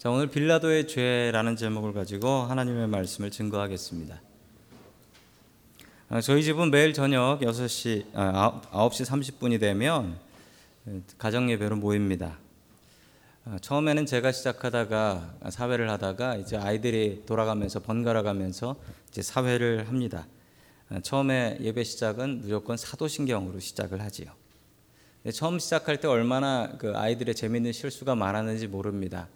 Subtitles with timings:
[0.00, 4.18] 자, 오늘 빌라도의 죄라는 제목을 가지고 하나님의 말씀을 증거하겠습니다.
[6.08, 10.18] 아, 저희 집은 매일 저녁 6시, 아, 9시 30분이 되면
[11.18, 12.38] 가정 예배로 모입니다.
[13.44, 18.76] 아, 처음에는 제가 시작하다가 사회를 하다가 이제 아이들이 돌아가면서 번갈아 가면서
[19.10, 20.26] 이제 사회를 합니다.
[21.02, 24.30] 처음에 예배 시작은 무조건 사도신경으로 시작을 하지요.
[25.34, 29.28] 처음 시작할 때 얼마나 그 아이들의 재밌는 실수가 많았는지 모릅니다.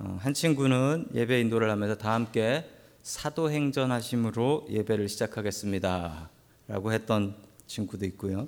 [0.00, 2.64] 어, 한 친구는 예배 인도를 하면서 다 함께
[3.02, 6.30] 사도행전 하심으로 예배를 시작하겠습니다.
[6.68, 7.34] 라고 했던
[7.66, 8.46] 친구도 있고요.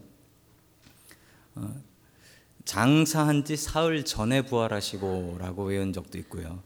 [1.56, 1.74] 어,
[2.64, 6.62] 장사한 지 사흘 전에 부활하시고 라고 외운 적도 있고요.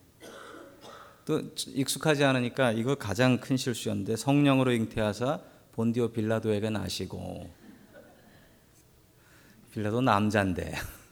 [1.24, 5.41] 또 익숙하지 않으니까 이거 가장 큰 실수였는데 성령으로 잉태하사
[5.72, 7.50] 본디오 빌라도에게 나시고
[9.72, 10.74] 빌라도 남자인데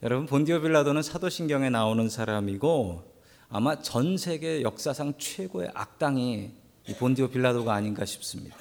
[0.00, 3.02] 여러분 본디오 빌라도는 사도신경에 나오는 사람이고
[3.48, 6.52] 아마 전 세계 역사상 최고의 악당이
[6.86, 8.56] 이 본디오 빌라도가 아닌가 싶습니다.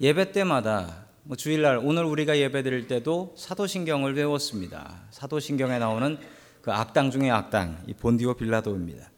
[0.00, 5.02] 예배 때마다 뭐 주일날 오늘 우리가 예배 드릴 때도 사도신경을 외웠습니다.
[5.10, 6.16] 사도신경에 나오는
[6.62, 9.10] 그 악당 중의 악당 이 본디오 빌라도입니다.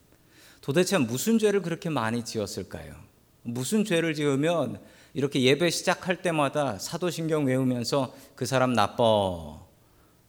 [0.62, 2.94] 도대체 무슨 죄를 그렇게 많이 지었을까요?
[3.42, 4.80] 무슨 죄를 지으면
[5.12, 9.65] 이렇게 예배 시작할 때마다 사도신경 외우면서 그 사람 나빠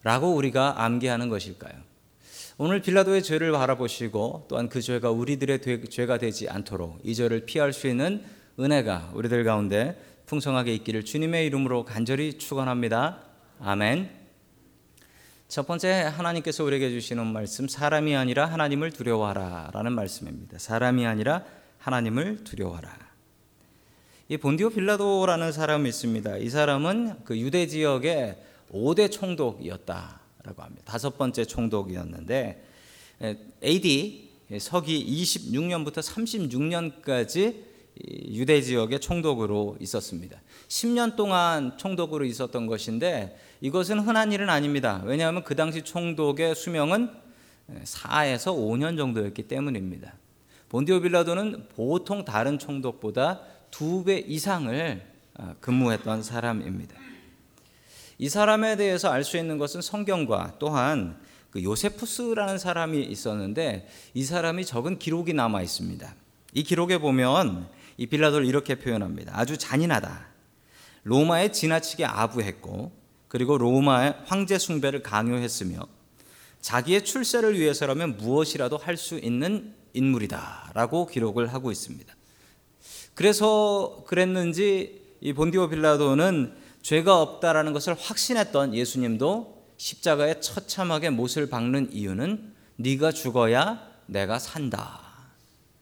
[0.08, 1.74] 라고 우리가 암기하는 것일까요?
[2.58, 7.90] 오늘 빌라도의 죄를 바라보시고 또한 그 죄가 우리들의 죄가 되지 않도록 이 죄를 피할 수
[7.90, 8.24] 있는
[8.58, 13.22] 은혜가 우리들 가운데 풍성하게 있기를 주님의 이름으로 간절히 축원합니다.
[13.60, 14.10] 아멘.
[15.50, 20.58] 첫 번째 하나님께서 우리에게 주시는 말씀 사람이 아니라 하나님을 두려워하라라는 말씀입니다.
[20.58, 21.44] 사람이 아니라
[21.80, 22.98] 하나님을 두려워하라.
[24.30, 26.38] 이 본디오 빌라도라는 사람이 있습니다.
[26.38, 30.84] 이 사람은 그 유대 지역의 5대 총독이었다라고 합니다.
[30.86, 32.64] 다섯 번째 총독이었는데
[33.64, 36.00] AD 서기 26년부터
[37.04, 37.68] 36년까지
[38.30, 40.40] 유대 지역의 총독으로 있었습니다.
[40.68, 45.02] 10년 동안 총독으로 있었던 것인데 이것은 흔한 일은 아닙니다.
[45.06, 47.10] 왜냐하면 그 당시 총독의 수명은
[47.84, 50.14] 4에서 5년 정도였기 때문입니다.
[50.70, 55.02] 본디오 빌라도는 보통 다른 총독보다 두 배 이상을
[55.40, 56.96] 아, 근무했던 사람입니다.
[58.18, 61.20] 이 사람에 대해서 알 수 있는 것은 성경과 또한
[61.52, 66.16] 그 요세푸스라는 사람이 있었는데 이 사람이 적은 기록이 남아 있습니다.
[66.54, 67.68] 이 기록에 보면
[67.98, 69.34] 이 빌라도를 이렇게 표현합니다.
[69.36, 70.28] 아주 잔인하다.
[71.04, 72.92] 로마에 지나치게 아부했고
[73.28, 75.88] 그리고 로마의 황제 숭배를 강요했으며
[76.62, 82.14] 자기의 출세를 위해서라면 무엇이라도 할 수 있는 인물이다라고 기록을 하고 있습니다.
[83.14, 86.56] 그래서 그랬는지 이 본디오 빌라도는
[86.88, 95.02] 죄가 없다라는 것을 확신했던 예수님도 십자가에 처참하게 못을 박는 이유는 네가 죽어야 내가 산다.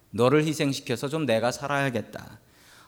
[0.09, 2.39] 너를 희생시켜서 좀 내가 살아야겠다.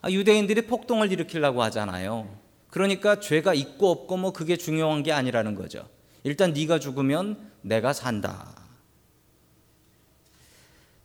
[0.02, 2.28] 아, 유대인들이 폭동을 일으키려고 하잖아요.
[2.72, 5.88] 그러니까 죄가 있고 없고 뭐 그게 중요한 게 아니라는 거죠.
[6.24, 8.56] 일단 네가 죽으면 내가 산다.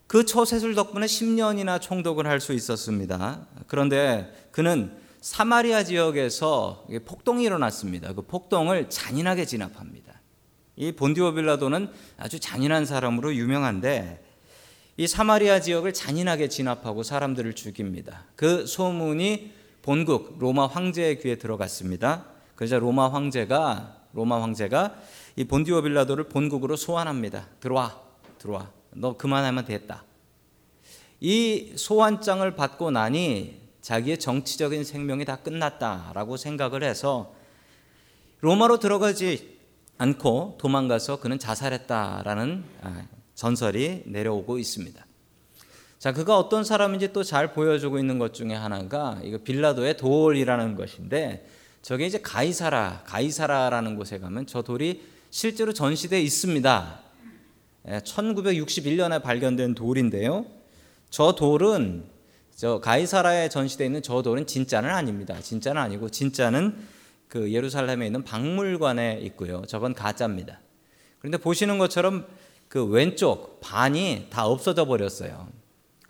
[0.07, 3.47] 그 처세술 덕분에 10년이나 총독을 할 수 있었습니다.
[3.67, 8.13] 그런데 그는 사마리아 지역에서 폭동이 일어났습니다.
[8.13, 10.21] 그 폭동을 잔인하게 진압합니다.
[10.75, 14.21] 이 본디오 빌라도는 아주 잔인한 사람으로 유명한데
[14.97, 18.27] 이 사마리아 지역을 잔인하게 진압하고 사람들을 죽입니다.
[18.35, 22.27] 그 소문이 본국 로마 황제의 귀에 들어갔습니다.
[22.57, 24.97] 그러자 로마 황제가 로마 황제가
[25.37, 27.47] 이 본디오 빌라도를 본국으로 소환합니다.
[27.61, 28.03] 들어와,
[28.39, 28.73] 들어와.
[28.91, 30.03] 너 그만하면 됐다.
[31.21, 37.35] 이 소환장을 받고 나니 자기의 정치적인 생명이 다 끝났다라고 생각을 해서
[38.41, 39.59] 로마로 들어가지
[39.99, 45.05] 않고 도망가서 그는 자살했다라는 아, 전설이 내려오고 있습니다.
[45.99, 51.47] 자, 그가 어떤 사람인지 또 잘 보여주고 있는 것 중에 하나가 이거 빌라도의 돌이라는 것인데
[51.83, 57.01] 저게 이제 가이사라, 가이사라라는 곳에 가면 저 돌이 실제로 전시돼 있습니다.
[57.87, 60.47] 1961년에 예, 발견된 돌인데요.
[61.11, 62.05] 저 돌은
[62.55, 65.41] 저 가이사라에 전시되어 있는 저 돌은 진짜는 아닙니다.
[65.41, 66.77] 진짜는 아니고 진짜는
[67.29, 69.63] 그 예루살렘에 있는 박물관에 있고요.
[69.67, 70.61] 저건 가짜입니다.
[71.19, 72.27] 그런데 보시는 것처럼
[72.69, 75.49] 그 왼쪽 반이 다 없어져 버렸어요.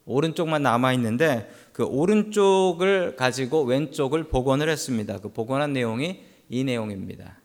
[0.05, 5.19] 오른쪽만 남아 있는데 그 오른쪽을 가지고 왼쪽을 복원을 했습니다.
[5.19, 7.39] 그 복원한 내용이 이 내용입니다.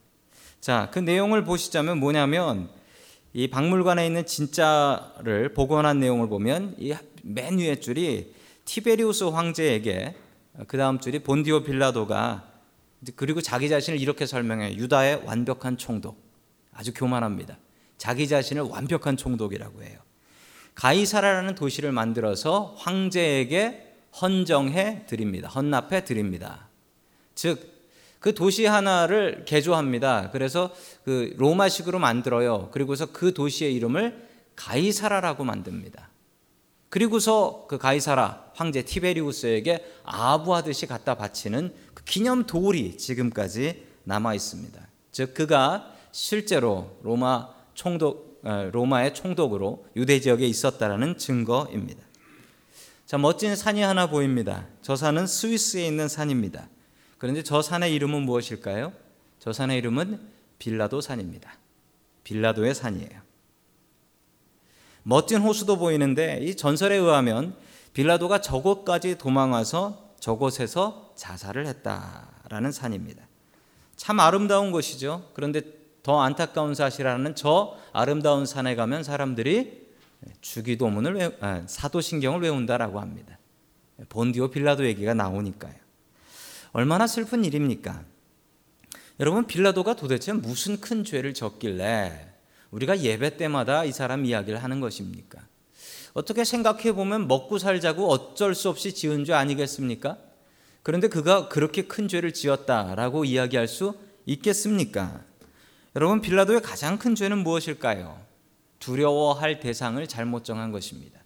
[0.60, 2.70] 자, 그 내용을 보시자면 뭐냐면
[3.34, 6.96] 이 박물관에 있는 진짜를 복원한 내용을 보면 이
[7.28, 8.34] 맨 위에 줄이
[8.68, 10.14] 티베리우스 황제에게
[10.68, 12.52] 그 다음 줄이 본디오 빌라도가
[13.16, 16.22] 그리고 자기 자신을 이렇게 설명해 유다의 완벽한 총독
[16.74, 17.58] 아주 교만합니다.
[17.98, 20.00] 자기 자신을 완벽한 총독이라고 해요.
[20.76, 25.48] 가이사라라는 도시를 만들어서 황제에게 헌정해 드립니다.
[25.48, 26.68] 헌납해 드립니다.
[27.36, 27.74] 즉,
[28.20, 30.32] 그 도시 하나를 개조합니다.
[30.32, 30.76] 그래서
[31.06, 32.70] 그 로마식으로 만들어요.
[32.72, 36.10] 그리고서 그 도시의 이름을 가이사라라고 만듭니다.
[36.90, 44.88] 그리고서 그 가이사라 황제 티베리우스에게 아부하듯이 갖다 바치는 그 기념 돌이 지금까지 남아 있습니다.
[45.12, 52.02] 즉 그가 실제로 로마 총독 어, 로마의 총독으로 유대 지역에 있었다라는 증거입니다.
[53.06, 54.68] 자 멋진 산이 하나 보입니다.
[54.82, 56.70] 저 산은 스위스에 있는 산입니다.
[57.18, 58.94] 그런데 저 산의 이름은 무엇일까요?
[59.40, 60.20] 저 산의 이름은
[60.60, 61.58] 빌라도 산입니다.
[62.24, 63.27] 빌라도의 산이에요.
[65.10, 67.56] 멋진 호수도 보이는데 이 전설에 의하면
[67.94, 73.26] 빌라도가 저곳까지 도망와서 저곳에서 자살을 했다라는 산입니다.
[73.96, 75.30] 참 아름다운 곳이죠.
[75.34, 75.62] 그런데
[76.04, 79.88] 더 안타까운 사실하는 저 아름다운 산에 가면 사람들이
[80.42, 83.40] 주기도문을 외, 아, 사도신경을 외운다라고 합니다.
[84.10, 85.76] 본디오 빌라도 얘기가 나오니까요.
[86.74, 88.04] 얼마나 슬픈 일입니까?
[89.22, 92.27] 여러분 빌라도가 도대체 무슨 큰 죄를 졌길래
[92.72, 95.40] 우리가 예배 때마다 이 사람 이야기를 하는 것입니까?
[96.14, 100.18] 어떻게 생각해 보면 먹고 살자고 어쩔 수 없이 지은 죄 아니겠습니까?
[100.84, 105.22] 그런데 그가 그렇게 큰 죄를 지었다라고 이야기할 수 있겠습니까?
[105.96, 108.20] 여러분 빌라도의 가장 큰 죄는 무엇일까요?
[108.80, 111.20] 두려워할 대상을 잘못 정한 것입니다.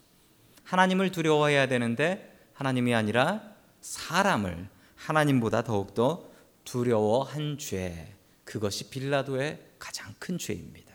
[0.63, 3.41] 하나님을 두려워해야 되는데 하나님이 아니라
[3.81, 6.29] 사람을 하나님보다 더욱더
[6.63, 8.13] 두려워한 죄.
[8.45, 10.90] 그것이 빌라도의 가장 큰 죄입니다.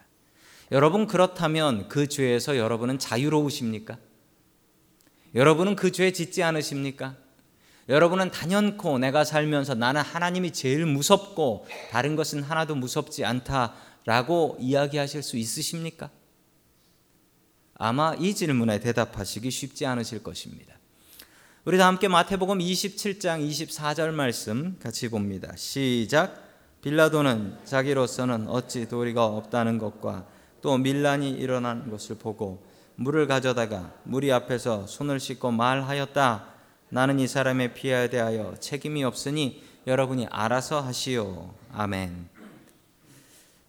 [0.73, 3.99] 여러분 그렇다면 그 죄에서 여러분은 자유로우십니까?
[5.35, 7.17] 여러분은 그 죄 짓지 않으십니까?
[7.89, 15.37] 여러분은 단연코 내가 살면서 나는 하나님이 제일 무섭고 다른 것은 하나도 무섭지 않다라고 이야기하실 수
[15.37, 16.11] 있으십니까?
[17.75, 20.75] 아마 이 질문에 대답하시기 쉽지 않으실 것입니다.
[21.65, 25.55] 우리 다 함께 마태복음 27장 24절 말씀 같이 봅니다.
[25.57, 26.45] 시작.
[26.83, 30.27] 빌라도는 자기로서는 어찌 도리가 없다는 것과
[30.67, 32.61] 또 밀란이 일어나는 것을 보고
[32.97, 36.45] 물을 가져다가 무리 앞에서 손을 씻고 말하였다.
[36.89, 41.55] 나는 이 사람에 피하에 대하여 책임이 없으니 여러분이 알아서 하시오.
[41.73, 42.29] 아멘.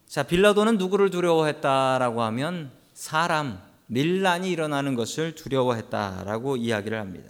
[0.08, 7.30] 자, 빌라도는 누구를 두려워했다라고 하면 사람, 밀란이 일어나는 것을 두려워했다라고 이야기를 합니다.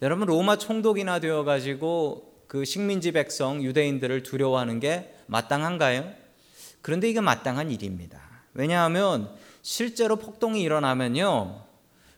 [0.00, 6.10] 여러분 로마 총독이나 되어 가지고 그 식민지 백성 유대인들을 두려워하는 게 마땅한가요?
[6.80, 8.35] 그런데 이게 마땅한 일입니다.
[8.56, 9.30] 왜냐하면
[9.62, 11.62] 실제로 폭동이 일어나면요.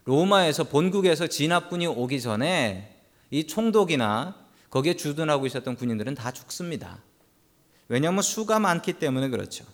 [0.05, 2.97] 로마에서 본국에서 진압군이 오기 전에
[3.31, 4.37] 이 총독이나
[4.71, 6.99] 거기에 주둔하고 있었던 군인들은 다 죽습니다.
[7.89, 9.65] 왜냐하면 수가 많기 때문에 그렇죠.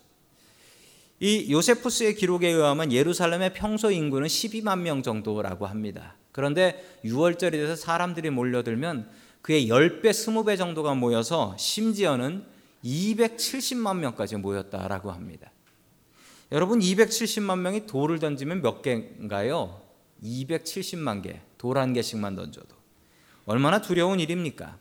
[1.20, 6.16] 이 요세푸스의 기록에 의하면 예루살렘의 평소 인구는 12만 명 정도라고 합니다.
[6.32, 9.08] 그런데 6월절이 돼서 사람들이 몰려들면
[9.42, 12.44] 그의 10배, 20배 정도가 모여서 심지어는
[12.84, 15.50] 270만 명까지 모였다라고 합니다.
[16.52, 19.80] 여러분 270만 명이 돌을 던지면 몇 개인가요?
[20.22, 21.40] 270만 개.
[21.58, 22.74] 돌 한 개씩만 던져도.
[23.46, 24.78] 얼마나 두려운 일입니까?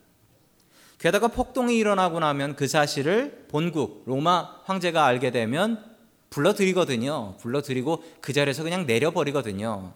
[0.99, 5.83] 게다가 폭동이 일어나고 나면 그 사실을 본국 로마 황제가 알게 되면
[6.29, 7.37] 불러드리거든요.
[7.39, 9.93] 불러드리고 그 자리에서 그냥 내려버리거든요.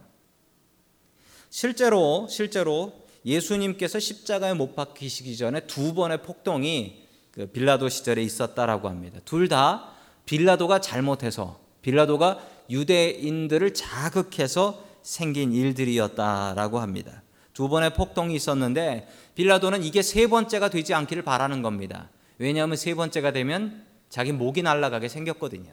[1.50, 2.94] 실제로 실제로
[3.26, 9.20] 예수님께서 십자가에 못 박히시기 전에 두 번의 폭동이 그 빌라도 시절에 있었다라고 합니다.
[9.26, 9.94] 둘 다
[10.28, 17.24] 빌라도가 잘못해서 빌라도가 유대인들을 자극해서 생긴 일들이었다라고 합니다.
[17.54, 22.10] 두 번의 폭동이 있었는데 빌라도는 이게 세 번째가 되지 않기를 바라는 겁니다.
[22.38, 25.72] 왜냐하면 세 번째가 되면 자기 목이 날아가게 생겼거든요.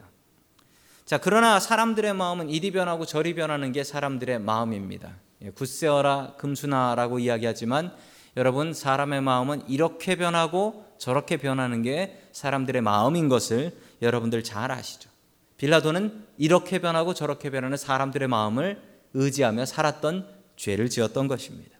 [1.05, 5.17] 자, 그러나 사람들의 마음은 이리 변하고 저리 변하는 게 사람들의 마음입니다.
[5.43, 7.93] 예, 굳세어라 금수나라고 이야기하지만
[8.37, 15.09] 여러분 사람의 마음은 이렇게 변하고 저렇게 변하는 게 사람들의 마음인 것을 여러분들 잘 아시죠.
[15.57, 18.81] 빌라도는 이렇게 변하고 저렇게 변하는 사람들의 마음을
[19.13, 21.75] 의지하며 살았던 죄를 지었던 것입니다.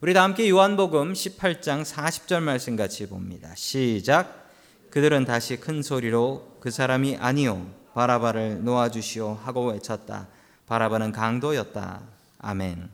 [0.00, 3.54] 우리 다 함께 요한복음 18장 40절 말씀 같이 봅니다.
[3.54, 4.50] 시작.
[4.90, 10.28] 그들은 다시 큰 소리로 그 사람이 아니요 바라바를 놓아 주시오 하고 외쳤다.
[10.66, 12.02] 바라바는 강도였다.
[12.38, 12.90] 아멘.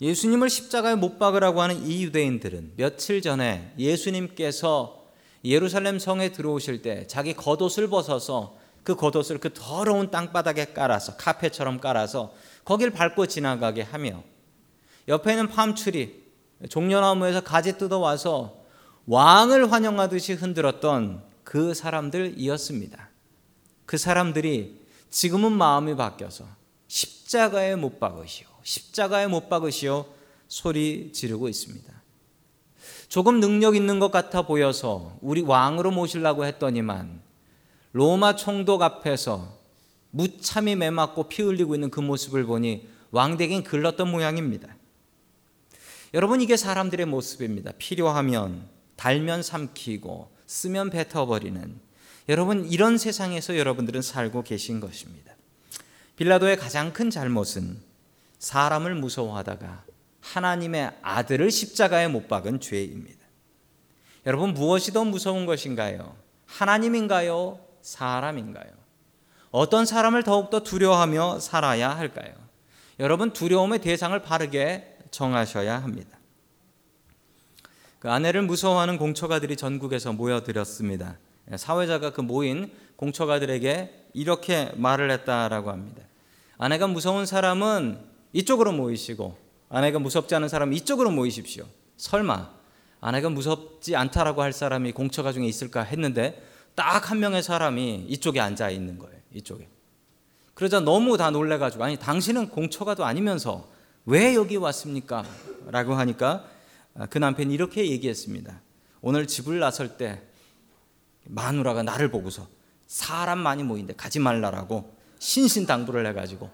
[0.00, 5.03] 예수님을 십자가에 못 박으라고 하는 이 유대인들은 며칠 전에 예수님께서
[5.44, 12.32] 예루살렘 성에 들어오실 때 자기 겉옷을 벗어서 그 겉옷을 그 더러운 땅바닥에 깔아서 카페처럼 깔아서
[12.64, 14.22] 거길 밟고 지나가게 하며
[15.08, 16.22] 옆에는 팜추리
[16.68, 18.62] 종려나무에서 가지 뜯어 와서
[19.06, 23.10] 왕을 환영하듯이 흔들었던 그 사람들이었습니다.
[23.84, 26.46] 그 사람들이 지금은 마음이 바뀌어서
[26.88, 28.46] 십자가에 못 박으시오.
[28.62, 30.06] 십자가에 못 박으시오.
[30.48, 31.93] 소리 지르고 있습니다.
[33.08, 37.22] 조금 능력 있는 것 같아 보여서 우리 왕으로 모시려고 했더니만
[37.92, 39.56] 로마 총독 앞에서
[40.10, 44.68] 무참히 매맞고 피 흘리고 있는 그 모습을 보니 왕대긴 글렀던 모양입니다.
[46.14, 47.72] 여러분 이게 사람들의 모습입니다.
[47.78, 51.80] 필요하면 달면 삼키고 쓰면 뱉어버리는
[52.28, 55.34] 여러분 이런 세상에서 여러분들은 살고 계신 것입니다.
[56.16, 57.80] 빌라도의 가장 큰 잘못은
[58.38, 59.84] 사람을 무서워하다가
[60.24, 63.24] 하나님의 아들을 십자가에 못 박은 죄입니다.
[64.26, 66.16] 여러분 무엇이 더 무서운 것인가요?
[66.46, 67.60] 하나님인가요?
[67.82, 68.72] 사람인가요?
[69.50, 72.32] 어떤 사람을 더욱더 두려워하며 살아야 할까요?
[72.98, 76.18] 여러분 두려움의 대상을 바르게 정하셔야 합니다.
[77.98, 81.18] 그 아내를 무서워하는 공처가들이 전국에서 모여들었습니다.
[81.56, 86.02] 사회자가 그 모인 공처가들에게 이렇게 말을 했다라고 합니다.
[86.56, 88.00] 아내가 무서운 사람은
[88.32, 89.43] 이쪽으로 모이시고
[89.74, 91.66] 아내가 무섭지 않은 사람은 이쪽으로 모이십시오.
[91.96, 92.48] 설마
[93.00, 96.40] 아내가 무섭지 않다라고 할 사람이 공처가 중에 있을까 했는데
[96.76, 99.18] 딱 한 명의 사람이 이쪽에 앉아 있는 거예요.
[99.32, 99.68] 이쪽에.
[100.54, 103.68] 그러자 너무 다 놀래가지고 아니 당신은 공처가도 아니면서
[104.06, 105.24] 왜 여기 왔습니까?
[105.66, 106.44] 라고 하니까
[107.10, 108.60] 그 남편이 이렇게 얘기했습니다.
[109.00, 110.22] 오늘 집을 나설 때
[111.24, 112.46] 마누라가 나를 보고서
[112.86, 116.48] 사람 많이 모인데 가지 말라라고 신신당부를 해가지고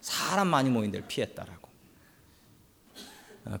[0.00, 1.63] 사람 많이 모인 데를 피했다라고.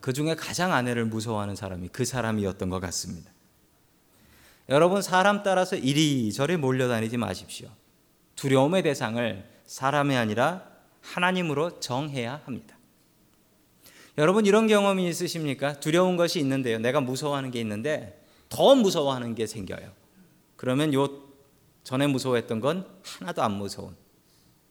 [0.00, 3.30] 그 중에 가장 아내를 무서워하는 사람이 그 사람이었던 것 같습니다.
[4.68, 7.68] 여러분 사람 따라서 이리저리 몰려다니지 마십시오.
[8.36, 10.66] 두려움의 대상을 사람이 아니라
[11.02, 12.78] 하나님으로 정해야 합니다.
[14.16, 15.80] 여러분 이런 경험이 있으십니까?
[15.80, 16.78] 두려운 것이 있는데요.
[16.78, 19.92] 내가 무서워하는 게 있는데 더 무서워하는 게 생겨요.
[20.56, 21.22] 그러면 요
[21.82, 23.94] 전에 무서워했던 건 하나도 안 무서운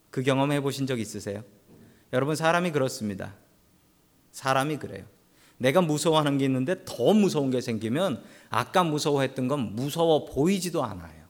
[0.10, 1.44] 그 경험 해보신 적 있으세요?
[2.14, 3.34] 여러분 사람이 그렇습니다.
[4.34, 5.06] 사람이 그래요.
[5.58, 11.24] 내가 무서워하는 게 있는데 더 무서운 게 생기면 아까 무서워했던 건 무서워 보이지도 않아요.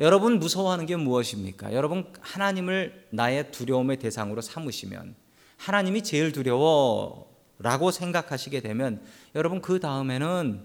[0.00, 1.72] 여러분 무서워하는 게 무엇입니까?
[1.72, 5.14] 여러분 하나님을 나의 두려움의 대상으로 삼으시면
[5.56, 9.02] 하나님이 제일 두려워라고 생각하시게 되면
[9.36, 10.64] 여러분 그 다음에는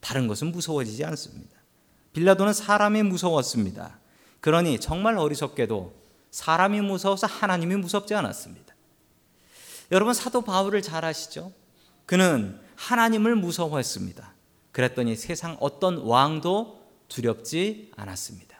[0.00, 1.56] 다른 것은 무서워지지 않습니다.
[2.12, 3.98] 빌라도는 사람이 무서웠습니다.
[4.40, 5.94] 그러니 정말 어리석게도
[6.30, 8.67] 사람이 무서워서 하나님이 무섭지 않았습니다.
[9.90, 11.52] 여러분 사도 바울을 잘 아시죠?
[12.06, 14.32] 그는 하나님을 무서워했습니다.
[14.72, 18.56] 그랬더니 세상 어떤 왕도 두렵지 않았습니다.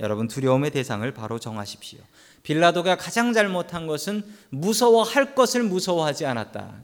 [0.00, 2.00] 여러분 두려움의 대상을 바로 정하십시오.
[2.42, 6.74] 빌라도가 가장 잘못한 것은 무서워할 것을 무서워하지 않았다.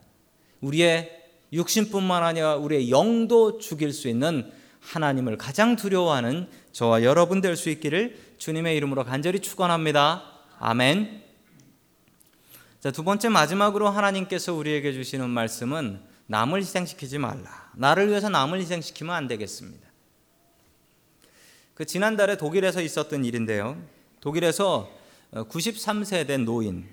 [0.61, 1.23] 우리의
[1.53, 8.19] 육신뿐만 아니라 우리의 영도 죽일 수 있는 하나님을 가장 두려워하는 저와 여러분 될 수 있기를
[8.39, 10.25] 주님의 이름으로 간절히 축원합니다.
[10.59, 11.22] 아멘.
[12.83, 17.71] 자, 두 번째 마지막으로 하나님께서 우리에게 주시는 말씀은 남을 희생시키지 말라.
[17.77, 19.89] 나를 위해서 남을 희생시키면 안 되겠습니다.
[21.75, 23.81] 그 지난달에 독일에서 있었던 일인데요.
[24.21, 24.91] 독일에서
[25.33, 26.89] 93세 된 노인,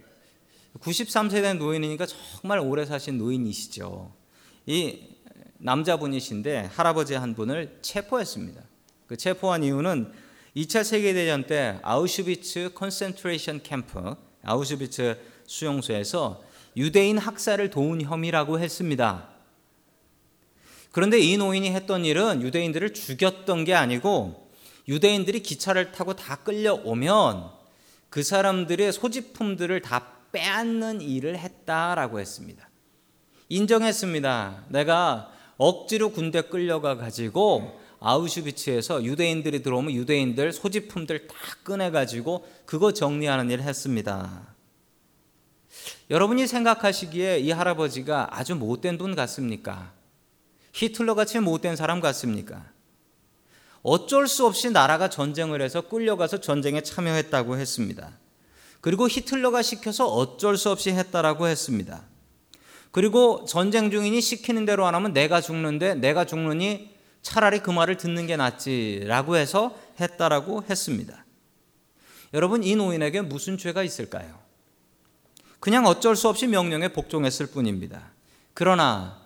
[0.80, 4.14] 93세 된 노인이니까 정말 오래 사신 노인이시죠.
[4.68, 5.08] 이
[5.58, 8.62] 남자분이신데 할아버지 한 분을 체포했습니다.
[9.08, 10.12] 그 체포한 이유는
[10.56, 16.42] 2차 세계대전 때 아우슈비츠 Concentration Camp, 아우슈비츠 수용소에서
[16.78, 19.28] 유대인 학살을 도운 혐의라고 했습니다.
[20.92, 24.50] 그런데 이 노인이 했던 일은 유대인들을 죽였던 게 아니고
[24.88, 27.50] 유대인들이 기차를 타고 다 끌려오면
[28.10, 32.70] 그 사람들의 소지품들을 다 빼앗는 일을 했다라고 했습니다.
[33.50, 34.66] 인정했습니다.
[34.70, 43.50] 내가 억지로 군대 끌려가 가지고 아우슈비츠에서 유대인들이 들어오면 유대인들 소지품들 다 꺼내 가지고 그거 정리하는
[43.50, 44.59] 일을 했습니다.
[46.10, 49.94] 여러분이 생각하시기에 이 할아버지가 아주 못된 분 같습니까?
[50.74, 52.66] 히틀러 같이 못된 사람 같습니까?
[53.82, 58.18] 어쩔 수 없이 나라가 전쟁을 해서 끌려가서 전쟁에 참여했다고 했습니다.
[58.82, 62.04] 그리고 히틀러가 시켜서 어쩔 수 없이 했다라고 했습니다.
[62.92, 68.26] 그리고 전쟁 중이니 시키는 대로 안 하면 내가 죽는데 내가 죽느니 차라리 그 말을 듣는
[68.28, 71.26] 게 낫지라고 해서 했다라고 했습니다.
[72.34, 74.39] 여러분 이 노인에게 무슨 죄가 있을까요?
[75.60, 78.12] 그냥 어쩔 수 없이 명령에 복종했을 뿐입니다.
[78.54, 79.20] 그러나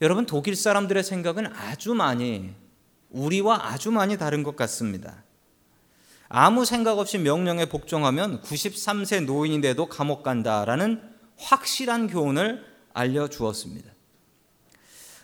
[0.00, 2.54] 여러분 독일 사람들의 생각은 아주 많이
[3.10, 5.24] 우리와 아주 많이 다른 것 같습니다.
[6.28, 11.02] 아무 생각 없이 명령에 복종하면 93세 노인인데도 감옥 간다라는
[11.36, 13.90] 확실한 교훈을 알려주었습니다.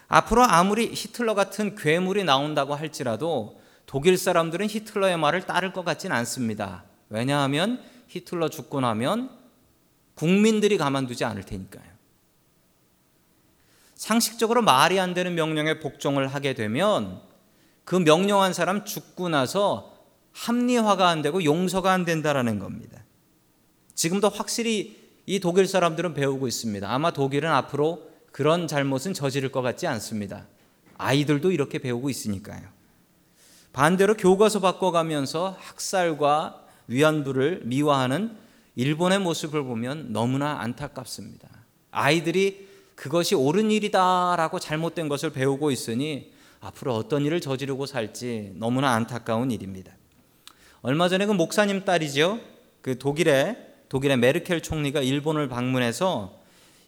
[0.09, 6.85] 앞으로 아무리 히틀러 같은 괴물이 나온다고 할지라도 독일 사람들은 히틀러의 말을 따를 것 같진 않습니다.
[7.09, 9.31] 왜냐하면 히틀러 죽고 나면
[10.17, 11.85] 국민들이 가만두지 않을 테니까요.
[13.95, 17.21] 상식적으로 말이 안 되는 명령에 복종을 하게 되면
[17.85, 19.95] 그 명령한 사람 죽고 나서
[20.33, 23.03] 합리화가 안 되고 용서가 안 된다라는 겁니다.
[23.95, 26.91] 지금도 확실히 이 독일 사람들은 배우고 있습니다.
[26.91, 30.47] 아마 독일은 앞으로 그런 잘못은 저지를 것 같지 않습니다.
[30.99, 32.63] 아이들도 이렇게 배우고 있으니까요.
[33.73, 38.37] 반대로 교과서 바꿔가면서 학살과 위안부를 미화하는
[38.77, 41.49] 일본의 모습을 보면 너무나 안타깝습니다.
[41.91, 49.51] 아이들이 그것이 옳은 일이다라고 잘못된 것을 배우고 있으니 앞으로 어떤 일을 저지르고 살지 너무나 안타까운
[49.51, 49.93] 일입니다.
[50.83, 52.41] 얼마 전에 그 목사님 딸이죠.
[52.83, 53.57] 그 독일의
[53.89, 56.39] 독일의 메르켈 총리가 일본을 방문해서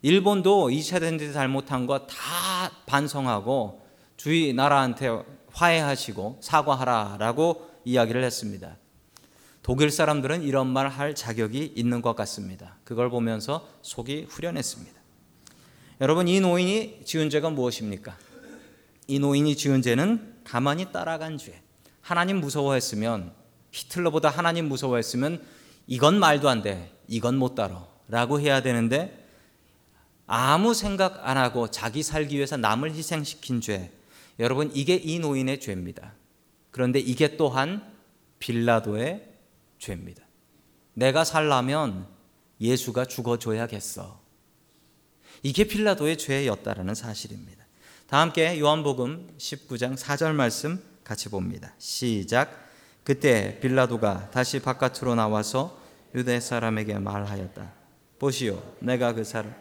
[0.03, 3.83] 일본도 2차 대전 잘못한 거 다 반성하고
[4.17, 8.77] 주위 나라한테 화해하시고 사과하라라고 이야기를 했습니다.
[9.69, 12.79] 독일 사람들은 이런 말 할 자격이 있는 것 같습니다.
[12.85, 14.99] 그걸 보면서 속이 후련했습니다.
[16.01, 18.17] 여러분 이 노인이 지은 죄가 무엇입니까?
[19.09, 21.61] 이 노인이 지은 죄는 가만히 따라간 죄.
[22.01, 23.35] 하나님 무서워했으면
[23.71, 25.45] 히틀러보다 하나님 무서워했으면
[25.87, 26.91] 이건 말도 안 돼.
[27.07, 27.87] 이건 못 따라.
[28.09, 29.29] 라고 해야 되는데
[30.27, 33.93] 아무 생각 안 하고 자기 살기 위해서 남을 희생시킨 죄.
[34.39, 36.15] 여러분 이게 이 노인의 죄입니다.
[36.71, 37.83] 그런데 이게 또한
[38.39, 39.29] 빌라도의
[39.79, 40.23] 죄입니다.
[40.95, 42.07] 내가 살라면
[42.61, 44.21] 예수가 죽어줘야겠어.
[45.43, 47.65] 이게 빌라도의 죄였다라는 사실입니다.
[48.09, 51.75] 다 함께 요한복음 19장 4절 말씀 같이 봅니다.
[51.79, 52.69] 시작.
[53.05, 55.81] 그때 빌라도가 다시 바깥으로 나와서
[56.15, 57.73] 유대 사람에게 말하였다.
[58.19, 59.55] 보시오, 내가 그 사람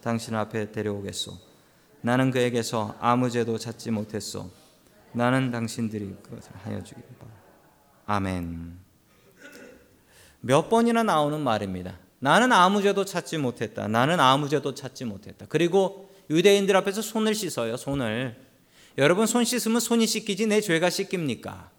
[0.00, 1.32] 당신 앞에 데려오겠소.
[2.02, 4.50] 나는 그에게서 아무 죄도 찾지 못했소.
[5.12, 7.32] 나는 당신들이 그것을 하여 주길 바라.
[8.06, 8.83] 아멘.
[10.46, 11.98] 몇 번이나 나오는 말입니다.
[12.18, 13.88] 나는 아무 죄도 찾지 못했다.
[13.88, 15.46] 나는 아무 죄도 찾지 못했다.
[15.48, 17.78] 그리고 유대인들 앞에서 손을 씻어요.
[17.78, 18.36] 손을.
[18.98, 21.70] 여러분 손 씻으면 손이 씻기지 내 죄가 씻깁니까?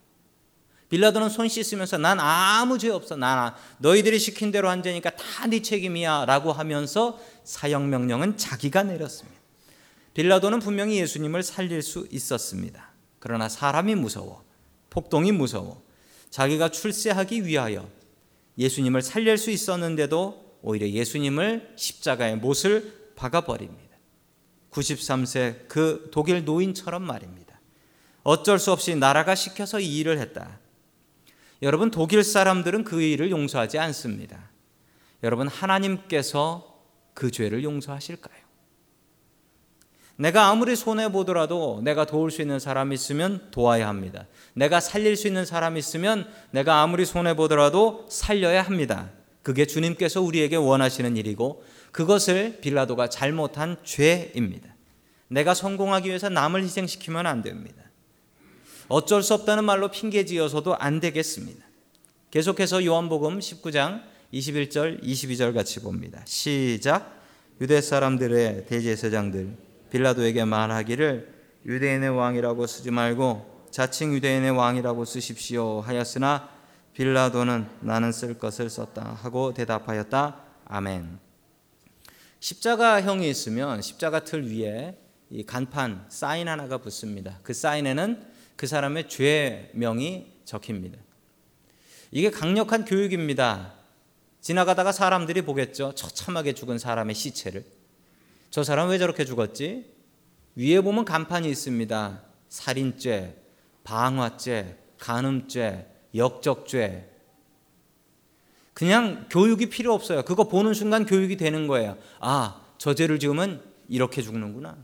[0.89, 3.15] 빌라도는 손 씻으면서 난 아무 죄 없어.
[3.15, 9.39] 난 너희들이 시킨 대로 한 죄니까 다 네 책임이야라고 하면서 사형 명령은 자기가 내렸습니다.
[10.15, 12.89] 빌라도는 분명히 예수님을 살릴 수 있었습니다.
[13.19, 14.43] 그러나 사람이 무서워.
[14.89, 15.84] 폭동이 무서워.
[16.32, 17.88] 자기가 출세하기 위하여
[18.57, 23.95] 예수님을 살릴 수 있었는데도 오히려 예수님을 십자가의 못을 박아버립니다.
[24.71, 27.59] 93세 그 독일 노인처럼 말입니다.
[28.23, 30.59] 어쩔 수 없이 나라가 시켜서 이 일을 했다.
[31.61, 34.49] 여러분 독일 사람들은 그 일을 용서하지 않습니다.
[35.23, 38.44] 여러분 하나님께서 그 죄를 용서하실까요?
[40.17, 44.28] 내가 아무리 손해 보더라도 내가 도울 수 있는 사람이 있으면 도와야 합니다.
[44.54, 49.10] 내가 살릴 수 있는 사람이 있으면 내가 아무리 손해 보더라도 살려야 합니다.
[49.43, 54.73] 그게 주님께서 우리에게 원하시는 일이고 그것을 빌라도가 잘못한 죄입니다.
[55.28, 57.84] 내가 성공하기 위해서 남을 희생시키면 안 됩니다.
[58.88, 61.63] 어쩔 수 없다는 말로 핑계 지어서도 안 되겠습니다.
[62.32, 64.01] 계속해서 요한복음 19장
[64.34, 66.21] 21절 22절 같이 봅니다.
[66.25, 67.21] 시작
[67.62, 71.34] 유대 사람들의 대제사장들 빌라도에게 말하기를
[71.65, 76.50] 유대인의 왕이라고 쓰지 말고 자칭 유대인의 왕이라고 쓰십시오 하였으나
[76.93, 80.41] 빌라도는 나는 쓸 것을 썼다 하고 대답하였다.
[80.65, 81.19] 아멘.
[82.39, 84.98] 십자가형이 있으면 십자가 틀 위에
[85.30, 87.39] 이 간판 사인 하나가 붙습니다.
[87.43, 90.98] 그 사인에는 그 사람의 죄명이 적힙니다.
[92.12, 93.74] 이게 강력한 교육입니다.
[94.39, 95.93] 지나가다가 사람들이 보겠죠.
[95.95, 97.65] 처참하게 죽은 사람의 시체를.
[98.55, 99.83] 저 사람 왜 저렇게 죽었지?
[100.55, 102.21] 위에 보면 간판이 있습니다.
[102.47, 103.35] 살인죄,
[103.83, 107.11] 방화죄, 간음죄, 역적죄.
[108.73, 110.23] 그냥 교육이 필요 없어요.
[110.23, 111.97] 그거 보는 순간 교육이 되는 거예요.
[112.21, 114.77] 아, 저 죄를 지으면 이렇게 죽는구나.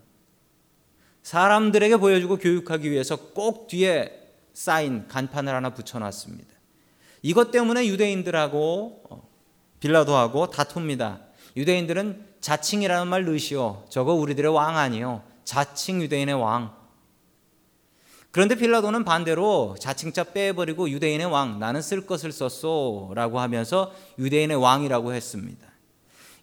[1.24, 6.50] 사람들에게 보여주고 교육하기 위해서 꼭 뒤에 사인 간판을 하나 붙여놨습니다.
[7.22, 9.30] 이것 때문에 유대인들하고 어,
[9.80, 11.22] 빌라도하고 다툽니다.
[11.56, 13.86] 유대인들은 자칭이라는 말 넣으시오.
[13.90, 15.24] 저거 우리들의 왕 아니요.
[15.44, 16.76] 자칭 유대인의 왕.
[18.32, 23.12] 그런데 빌라도는 반대로 자칭자 빼버리고 유대인의 왕, 나는 쓸 것을 썼소.
[23.14, 25.68] 라고 하면서 유대인의 왕이라고 했습니다.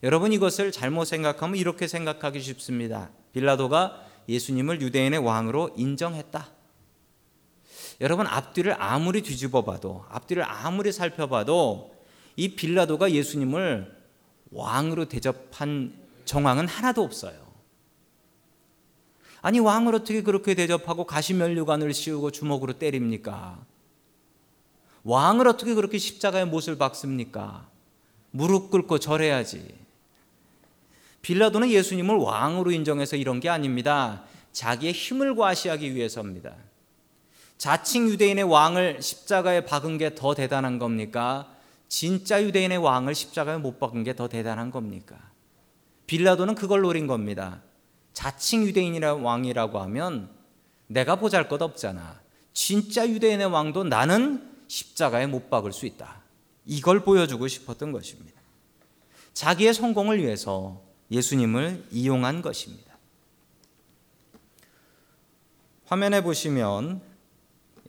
[0.02, 3.10] 여러분 이것을 잘못 생각하면 이렇게 생각하기 쉽습니다.
[3.32, 6.48] 빌라도가 예수님을 유대인의 왕으로 인정했다.
[8.00, 11.92] 여러분 앞뒤를 아무리 뒤집어 봐도 앞뒤를 아무리 살펴봐도
[12.36, 13.97] 이 빌라도가 예수님을
[14.50, 15.92] 왕으로 대접한
[16.24, 17.48] 정황은 하나도 없어요.
[19.40, 23.58] 아니 왕을 어떻게 그렇게 대접하고 가시면류관을 씌우고 주먹으로 때립니까?
[25.04, 27.66] 왕을 어떻게 그렇게 십자가에 못을 박습니까?
[28.30, 29.74] 무릎 꿇고 절해야지.
[31.22, 34.24] 빌라도는 예수님을 왕으로 인정해서 이런 게 아닙니다.
[34.52, 36.54] 자기의 힘을 과시하기 위해서입니다.
[37.58, 41.48] 자칭 유대인의 왕을 십자가에 박은 게 더 대단한 겁니까?
[41.88, 45.16] 진짜 유대인의 왕을 십자가에 못 박은 게 더 대단한 겁니까?
[46.06, 47.62] 빌라도는 그걸 노린 겁니다.
[48.12, 50.30] 자칭 유대인이라 왕이라고 하면
[50.86, 52.20] 내가 보잘 것 없잖아.
[52.52, 56.22] 진짜 유대인의 왕도 나는 십자가에 못 박을 수 있다.
[56.66, 58.38] 이걸 보여주고 싶었던 것입니다.
[59.32, 62.98] 자기의 성공을 위해서 예수님을 이용한 것입니다.
[65.86, 67.00] 화면에 보시면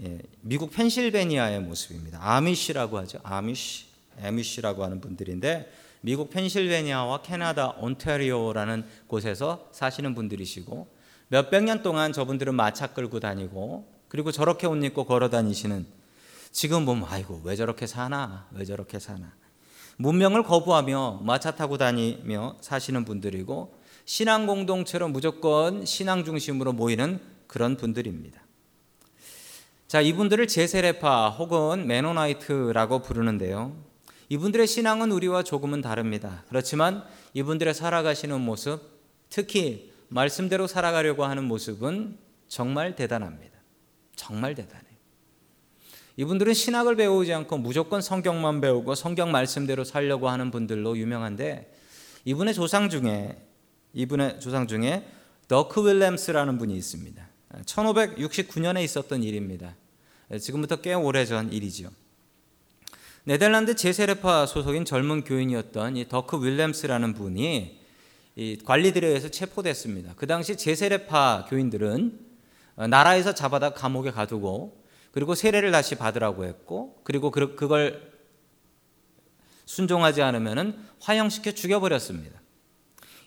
[0.01, 2.19] 예, 미국 펜실베니아의 모습입니다.
[2.21, 3.19] 아미시라고 하죠.
[3.23, 3.85] 아미시,
[4.23, 10.87] 아미시라고 하는 분들인데 미국 펜실베니아와 캐나다 온타리오라는 곳에서 사시는 분들이시고
[11.27, 15.85] 몇백 년 동안 저분들은 마차 끌고 다니고 그리고 저렇게 옷 입고 걸어 다니시는
[16.51, 19.33] 지금 보면 아이고 왜 저렇게 사나 왜 저렇게 사나
[19.97, 28.41] 문명을 거부하며 마차 타고 다니며 사시는 분들이고 신앙 공동체로 무조건 신앙 중심으로 모이는 그런 분들입니다.
[29.87, 33.75] 자, 이분들을 재세례파 혹은 메노나이트라고 부르는데요.
[34.29, 36.43] 이분들의 신앙은 우리와 조금은 다릅니다.
[36.49, 38.79] 그렇지만 이분들의 살아가시는 모습,
[39.29, 43.57] 특히 말씀대로 살아가려고 하는 모습은 정말 대단합니다.
[44.15, 44.89] 정말 대단해요.
[46.17, 51.73] 이분들은 신학을 배우지 않고 무조건 성경만 배우고 성경 말씀대로 살려고 하는 분들로 유명한데
[52.25, 53.41] 이분의 조상 중에
[53.93, 55.07] 이분의 조상 중에
[55.47, 57.27] 더크 윌렘스라는 분이 있습니다.
[57.65, 59.75] 1569년에 있었던 일입니다.
[60.39, 61.89] 지금부터 꽤 오래전 일이지요.
[63.25, 67.79] 네덜란드 제세레파 소속인 젊은 교인이었던 이 더크 윌렘스라는 분이
[68.63, 70.13] 관리들에 의해서 체포됐습니다.
[70.15, 72.17] 그 당시 제세레파 교인들은
[72.89, 78.09] 나라에서 잡아다 감옥에 가두고 그리고 세례를 다시 받으라고 했고 그리고 그걸
[79.65, 82.39] 순종하지 않으면 화형시켜 죽여버렸습니다.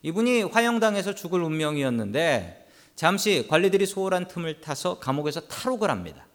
[0.03, 6.27] 이분이 화형당해서 죽을 운명이었는데 잠시 관리들이 소홀한 틈을 타서 감옥에서 탈옥을 합니다.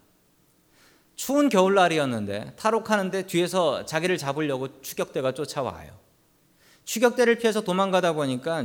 [1.18, 5.90] 추운 겨울날이었는데 탈옥하는데 뒤에서 자기를 잡으려고 추격대가 쫓아와요.
[6.84, 8.64] 추격대를 피해서 도망가다 보니까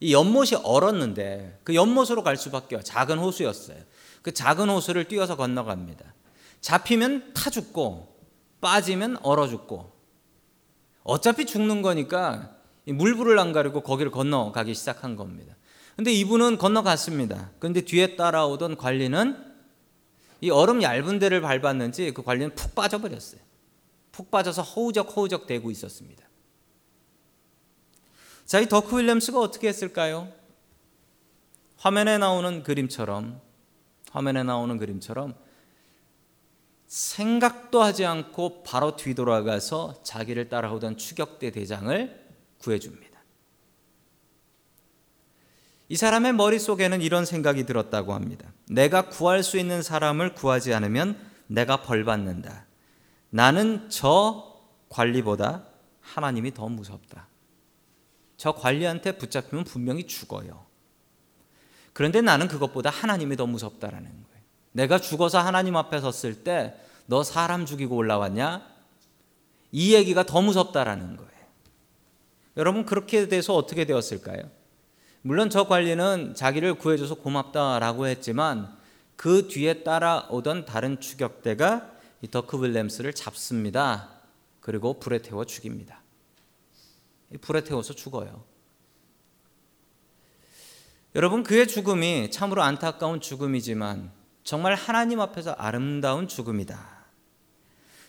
[0.00, 3.76] 이 연못이 얼었는데 그 연못으로 갈 수밖에 작은 호수였어요.
[4.22, 6.14] 그 작은 호수를 뛰어서 건너갑니다.
[6.62, 8.16] 잡히면 타 죽고
[8.62, 9.92] 빠지면 얼어 죽고
[11.02, 15.54] 어차피 죽는 거니까 물불을 안 가리고 거기를 건너가기 시작한 겁니다.
[15.96, 17.50] 근데 이분은 건너갔습니다.
[17.58, 19.51] 근데 뒤에 따라오던 관리는
[20.42, 23.40] 이 얼음 얇은 데를 밟았는지 그 관리는 푹 빠져버렸어요.
[24.10, 26.28] 푹 빠져서 허우적 허우적 대고 있었습니다.
[28.44, 30.30] 자, 이 더크 윌리엄스가 어떻게 했을까요?
[31.76, 33.40] 화면에 나오는 그림처럼
[34.10, 35.34] 화면에 나오는 그림처럼
[36.88, 42.28] 생각도 하지 않고 바로 뒤돌아가서 자기를 따라오던 추격대 대장을
[42.58, 43.11] 구해줍니다.
[45.92, 48.50] 이 사람의 머릿속에는 이런 생각이 들었다고 합니다.
[48.66, 52.64] 내가 구할 수 있는 사람을 구하지 않으면 내가 벌 받는다.
[53.28, 55.66] 나는 저 관리보다
[56.00, 57.28] 하나님이 더 무섭다.
[58.38, 60.64] 저 관리한테 붙잡히면 분명히 죽어요.
[61.92, 64.42] 그런데 나는 그것보다 하나님이 더 무섭다라는 거예요.
[64.72, 66.74] 내가 죽어서 하나님 앞에 섰을 때
[67.04, 68.66] 너 사람 죽이고 올라왔냐?
[69.72, 71.30] 이 얘기가 더 무섭다라는 거예요.
[72.56, 74.61] 여러분 그렇게 돼서 어떻게 되었을까요?
[75.22, 78.76] 물론 저 관리는 자기를 구해줘서 고맙다라고 했지만
[79.16, 84.10] 그 뒤에 따라오던 다른 추격대가 이 더크 윌렘스를 잡습니다.
[84.60, 86.02] 그리고 불에 태워 죽입니다.
[87.40, 88.44] 불에 태워서 죽어요.
[91.14, 94.10] 여러분 그의 죽음이 참으로 안타까운 죽음이지만
[94.44, 97.02] 정말 하나님 앞에서 아름다운 죽음이다.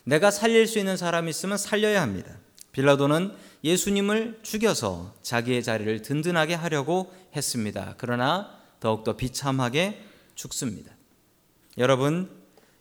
[0.04, 2.36] 내가 살릴 수 있는 사람이 있으면 살려야 합니다.
[2.72, 7.94] 빌라도는 예수님을 죽여서 자기의 자리를 든든하게 하려고 했습니다.
[7.96, 10.92] 그러나 더욱더 비참하게 죽습니다.
[11.78, 12.30] 여러분,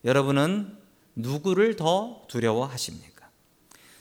[0.04, 0.78] 여러분은
[1.16, 3.30] 누구를 더 두려워하십니까?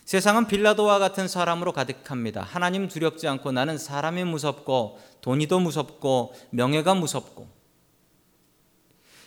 [0.05, 2.43] 세상은 빌라도와 같은 사람으로 가득합니다.
[2.43, 7.49] 하나님 두렵지 않고 나는 사람이 무섭고 돈이 더 무섭고 명예가 무섭고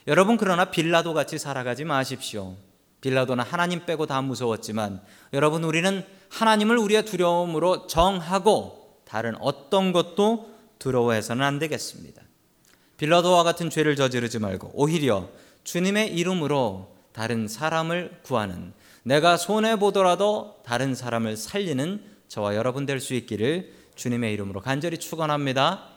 [0.07, 2.57] 여러분 그러나 빌라도 같이 살아가지 마십시오.
[3.05, 4.99] 빌라도는 하나님 빼고 다 무서웠지만
[5.31, 12.23] 여러분 우리는 하나님을 우리의 두려움으로 정하고 다른 어떤 것도 두려워해서는 안 되겠습니다.
[12.97, 15.29] 빌라도와 같은 죄를 저지르지 말고 오히려
[15.63, 23.13] 주님의 이름으로 다른 사람을 구하는 내가 손해 보더라도 다른 사람을 살리는 저와 여러분 될 수
[23.13, 25.94] 있기를 주님의 이름으로 간절히 축원합니다.